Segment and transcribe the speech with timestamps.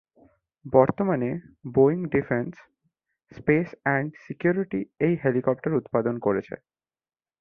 [0.65, 1.29] বর্তমানে
[1.73, 2.53] Boeing defence,
[3.31, 6.55] space and security এই helicopter উৎপাদন করছে।